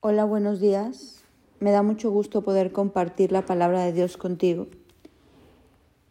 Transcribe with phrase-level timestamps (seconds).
[0.00, 1.24] Hola, buenos días.
[1.58, 4.66] Me da mucho gusto poder compartir la palabra de Dios contigo.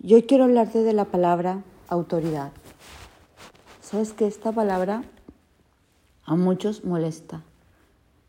[0.00, 2.50] Yo quiero hablarte de la palabra autoridad.
[3.80, 5.04] Sabes que esta palabra
[6.24, 7.44] a muchos molesta.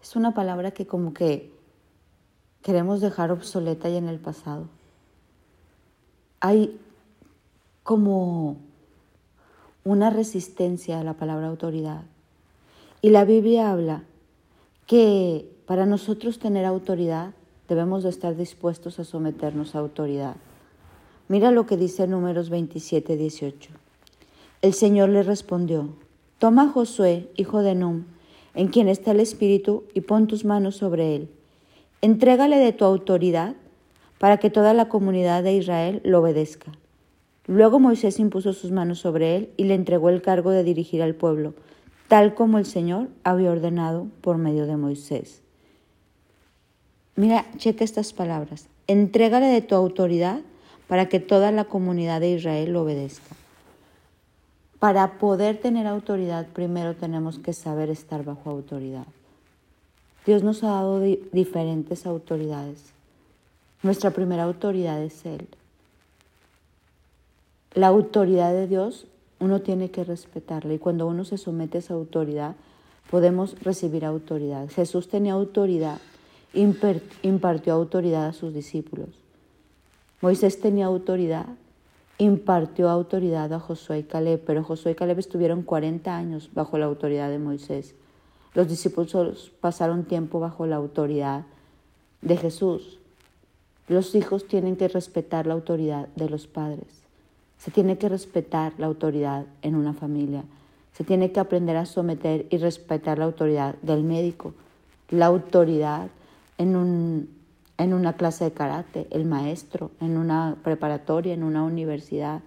[0.00, 1.52] Es una palabra que como que
[2.62, 4.68] queremos dejar obsoleta y en el pasado.
[6.38, 6.80] Hay
[7.82, 8.58] como
[9.82, 12.02] una resistencia a la palabra autoridad.
[13.02, 14.04] Y la Biblia habla
[14.86, 17.34] que para nosotros tener autoridad
[17.68, 20.36] debemos de estar dispuestos a someternos a autoridad.
[21.28, 23.70] Mira lo que dice Números 27, 18.
[24.60, 25.88] El Señor le respondió,
[26.38, 28.04] Toma a Josué, hijo de Num,
[28.54, 31.30] en quien está el Espíritu, y pon tus manos sobre él.
[32.00, 33.54] Entrégale de tu autoridad
[34.18, 36.72] para que toda la comunidad de Israel lo obedezca.
[37.46, 41.14] Luego Moisés impuso sus manos sobre él y le entregó el cargo de dirigir al
[41.14, 41.54] pueblo
[42.08, 45.42] tal como el Señor había ordenado por medio de Moisés.
[47.16, 48.66] Mira, checa estas palabras.
[48.86, 50.40] Entrégale de tu autoridad
[50.88, 53.36] para que toda la comunidad de Israel lo obedezca.
[54.78, 59.06] Para poder tener autoridad, primero tenemos que saber estar bajo autoridad.
[60.26, 62.92] Dios nos ha dado diferentes autoridades.
[63.82, 65.48] Nuestra primera autoridad es Él.
[67.74, 69.06] La autoridad de Dios
[69.42, 72.54] uno tiene que respetarla y cuando uno se somete a esa autoridad,
[73.10, 74.68] podemos recibir autoridad.
[74.70, 75.98] Jesús tenía autoridad,
[76.54, 79.08] impartió autoridad a sus discípulos.
[80.20, 81.46] Moisés tenía autoridad,
[82.18, 86.86] impartió autoridad a Josué y Caleb, pero Josué y Caleb estuvieron 40 años bajo la
[86.86, 87.96] autoridad de Moisés.
[88.54, 91.46] Los discípulos pasaron tiempo bajo la autoridad
[92.20, 93.00] de Jesús.
[93.88, 97.01] Los hijos tienen que respetar la autoridad de los padres.
[97.62, 100.42] Se tiene que respetar la autoridad en una familia.
[100.94, 104.52] Se tiene que aprender a someter y respetar la autoridad del médico,
[105.10, 106.08] la autoridad
[106.58, 107.30] en, un,
[107.78, 112.40] en una clase de karate, el maestro, en una preparatoria, en una universidad,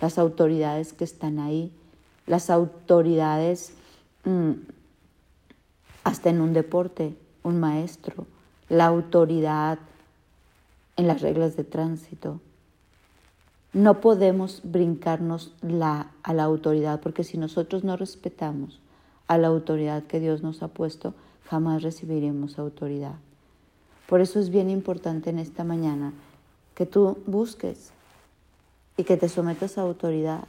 [0.00, 1.70] las autoridades que están ahí,
[2.26, 3.74] las autoridades
[4.24, 4.54] mm,
[6.02, 7.14] hasta en un deporte,
[7.44, 8.26] un maestro,
[8.68, 9.78] la autoridad
[10.96, 12.40] en las reglas de tránsito,
[13.78, 18.80] no podemos brincarnos a la autoridad, porque si nosotros no respetamos
[19.28, 23.14] a la autoridad que Dios nos ha puesto, jamás recibiremos autoridad.
[24.08, 26.12] Por eso es bien importante en esta mañana
[26.74, 27.92] que tú busques
[28.96, 30.42] y que te sometas a autoridad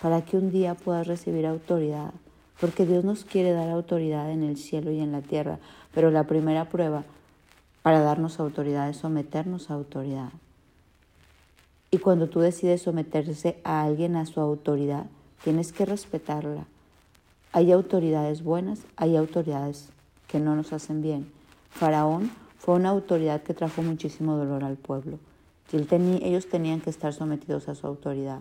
[0.00, 2.12] para que un día puedas recibir autoridad,
[2.60, 5.58] porque Dios nos quiere dar autoridad en el cielo y en la tierra,
[5.92, 7.02] pero la primera prueba
[7.82, 10.30] para darnos autoridad es someternos a autoridad.
[11.90, 15.06] Y cuando tú decides someterse a alguien a su autoridad,
[15.42, 16.66] tienes que respetarla.
[17.52, 19.88] Hay autoridades buenas, hay autoridades
[20.28, 21.32] que no nos hacen bien.
[21.70, 25.18] Faraón fue una autoridad que trajo muchísimo dolor al pueblo.
[25.72, 28.40] Ellos tenían que estar sometidos a su autoridad.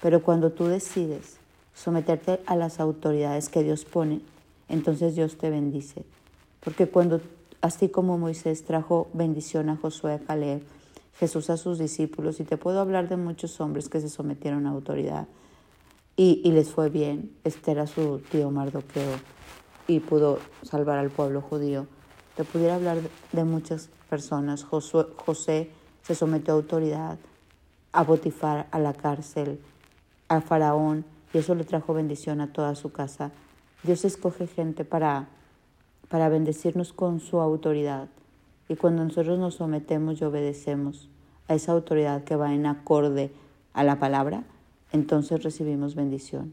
[0.00, 1.38] Pero cuando tú decides
[1.74, 4.20] someterte a las autoridades que Dios pone,
[4.68, 6.04] entonces Dios te bendice.
[6.60, 7.20] Porque cuando,
[7.60, 10.62] así como Moisés trajo bendición a Josué, a Caleb,
[11.18, 14.70] Jesús a sus discípulos y te puedo hablar de muchos hombres que se sometieron a
[14.70, 15.28] autoridad
[16.16, 17.34] y, les fue bien.
[17.44, 19.18] Este era su tío Mardoqueo
[19.88, 21.86] y pudo salvar al pueblo judío.
[22.36, 22.98] Te pudiera hablar
[23.32, 24.64] de muchas personas.
[24.64, 25.70] José
[26.02, 27.18] se sometió a autoridad,
[27.92, 29.60] a Botifar, a la cárcel,
[30.28, 33.32] a Faraón, y eso le trajo bendición a toda su casa.
[33.82, 35.28] Dios escoge gente para,
[36.08, 38.08] para bendecirnos con su autoridad.
[38.68, 41.08] Y cuando nosotros nos sometemos y obedecemos
[41.48, 43.32] a esa autoridad que va en acorde
[43.72, 44.44] a la palabra,
[44.92, 46.52] entonces recibimos bendición.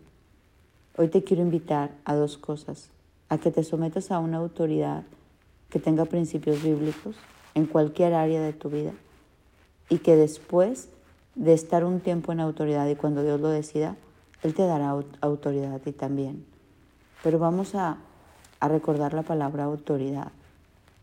[0.97, 2.89] Hoy te quiero invitar a dos cosas,
[3.29, 5.03] a que te sometas a una autoridad
[5.69, 7.15] que tenga principios bíblicos
[7.55, 8.93] en cualquier área de tu vida
[9.89, 10.89] y que después
[11.35, 13.95] de estar un tiempo en autoridad y cuando Dios lo decida,
[14.43, 16.45] Él te dará autoridad a ti también.
[17.23, 17.97] Pero vamos a,
[18.59, 20.31] a recordar la palabra autoridad.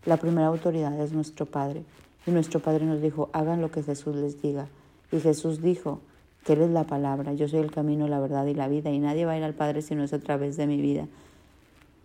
[0.07, 1.83] La primera autoridad es nuestro Padre.
[2.27, 4.69] Y nuestro Padre nos dijo, hagan lo que Jesús les diga.
[5.11, 6.01] Y Jesús dijo
[6.45, 9.01] que Él es la palabra, yo soy el camino, la verdad y la vida, y
[9.01, 11.09] nadie va a ir al Padre si no es a través de mi vida.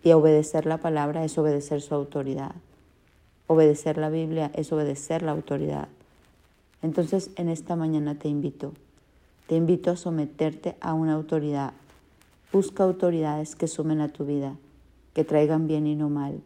[0.02, 2.56] Y obedecer la palabra es obedecer su autoridad.
[3.46, 5.86] Obedecer la Biblia es obedecer la autoridad.
[6.82, 8.72] Entonces, en esta mañana te invito,
[9.46, 11.72] te invito a someterte a una autoridad.
[12.52, 14.56] Busca autoridades que sumen a tu vida,
[15.14, 16.42] que traigan bien y no mal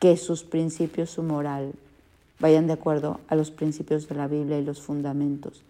[0.00, 1.72] que sus principios, su moral,
[2.40, 5.62] vayan de acuerdo a los principios de la Biblia y los fundamentos.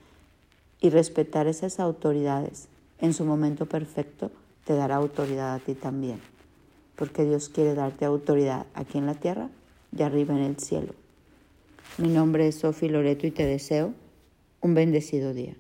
[0.80, 2.68] Y respetar esas autoridades
[3.00, 4.30] en su momento perfecto
[4.64, 6.20] te dará autoridad a ti también.
[7.00, 9.48] porque Dios quiere darte autoridad aquí en la tierra
[9.96, 10.92] y arriba en el cielo.
[11.96, 13.94] Mi nombre es Sofi Loreto y te deseo
[14.60, 15.54] un bendecido día.